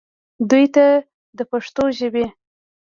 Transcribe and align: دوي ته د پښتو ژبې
دوي 0.49 0.65
ته 0.75 0.85
د 1.37 1.39
پښتو 1.51 1.83
ژبې 1.97 2.25